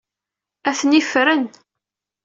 [0.69, 1.43] Atni ffren.